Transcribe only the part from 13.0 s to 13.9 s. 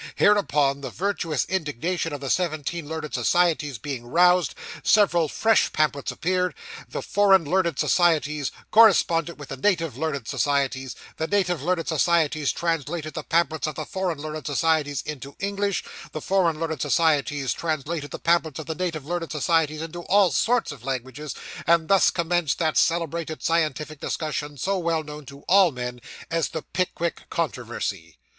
the pamphlets of the